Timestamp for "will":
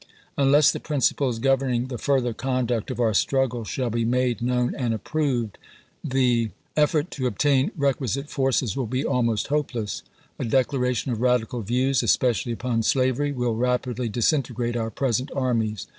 8.75-8.87, 13.31-13.53